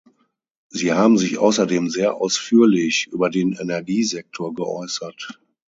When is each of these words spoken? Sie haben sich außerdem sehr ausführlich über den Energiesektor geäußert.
Sie 0.69 0.93
haben 0.93 1.19
sich 1.19 1.37
außerdem 1.37 1.87
sehr 1.91 2.15
ausführlich 2.15 3.05
über 3.11 3.29
den 3.29 3.53
Energiesektor 3.53 4.51
geäußert. 4.51 5.39